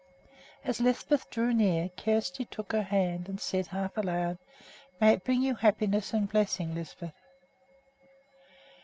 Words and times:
As 0.63 0.81
Lisbeth 0.81 1.29
drew 1.29 1.53
near, 1.53 1.89
Kjersti 1.89 2.45
took 2.49 2.71
her 2.71 2.81
hand 2.81 3.29
and 3.29 3.39
said 3.39 3.67
half 3.67 3.95
aloud, 3.95 4.39
"May 4.99 5.13
it 5.13 5.23
bring 5.23 5.43
you 5.43 5.53
happiness 5.53 6.11
and 6.11 6.27
blessing, 6.27 6.73
Lisbeth!" 6.73 7.13